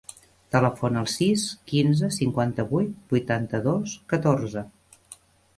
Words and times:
Telefona 0.53 0.97
al 1.01 1.09
sis, 1.15 1.43
quinze, 1.73 2.09
cinquanta-vuit, 2.17 2.97
vuitanta-dos, 3.15 3.95
catorze. 4.15 4.65